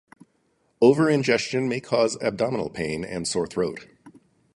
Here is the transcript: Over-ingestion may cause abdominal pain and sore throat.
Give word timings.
Over-ingestion 0.81 1.69
may 1.69 1.79
cause 1.79 2.17
abdominal 2.23 2.71
pain 2.71 3.05
and 3.05 3.27
sore 3.27 3.45
throat. 3.45 3.85